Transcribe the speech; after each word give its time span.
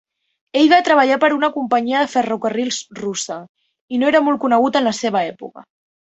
Ell 0.59 0.69
va 0.69 0.77
treballar 0.85 1.17
per 1.23 1.29
a 1.33 1.35
una 1.35 1.49
companyia 1.57 2.01
de 2.05 2.09
ferrocarrils 2.13 2.81
russa 3.01 3.39
i 3.93 4.01
no 4.01 4.09
era 4.15 4.25
molt 4.31 4.43
conegut 4.47 4.81
en 4.83 4.91
la 4.91 4.97
seva 5.05 5.25
època. 5.31 5.69